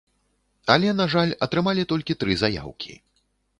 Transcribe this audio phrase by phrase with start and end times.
[0.75, 3.01] Але, на жаль, атрымалі толькі тры заяўкі.